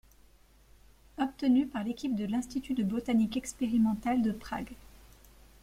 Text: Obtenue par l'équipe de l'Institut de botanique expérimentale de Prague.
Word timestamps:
Obtenue 1.19 1.67
par 1.67 1.83
l'équipe 1.83 2.15
de 2.15 2.25
l'Institut 2.25 2.73
de 2.73 2.81
botanique 2.83 3.37
expérimentale 3.37 4.23
de 4.23 4.31
Prague. 4.31 4.73